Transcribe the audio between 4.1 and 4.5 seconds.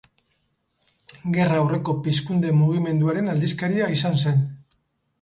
zen.